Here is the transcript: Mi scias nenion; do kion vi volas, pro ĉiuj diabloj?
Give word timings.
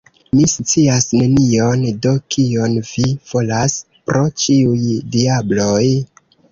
Mi 0.37 0.45
scias 0.53 1.05
nenion; 1.19 1.83
do 2.07 2.15
kion 2.37 2.81
vi 2.95 3.07
volas, 3.33 3.79
pro 4.09 4.27
ĉiuj 4.47 4.93
diabloj? 5.19 5.83